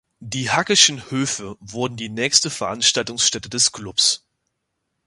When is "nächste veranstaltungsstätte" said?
2.09-3.49